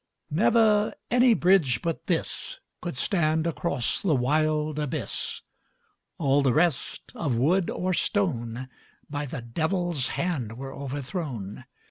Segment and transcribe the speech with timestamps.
[0.31, 5.43] Never any bridge but this Could stand across the wild abyss;
[6.17, 8.67] All the rest, of wood or stone,
[9.11, 11.65] By the Devil's hand were overthrown.